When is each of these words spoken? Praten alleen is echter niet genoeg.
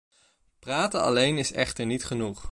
Praten 0.59 1.01
alleen 1.01 1.37
is 1.37 1.51
echter 1.51 1.85
niet 1.85 2.03
genoeg. 2.05 2.39